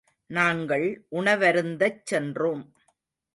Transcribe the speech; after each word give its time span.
நாங்கள் 0.29 0.85
உணவருந்தச் 1.11 2.01
சென்றோம். 2.05 2.63